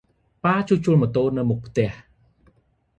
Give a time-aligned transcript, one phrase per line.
[0.43, 1.91] ប៉ាជួសជុលម៉ូតូនៅមុខផ្ទះ។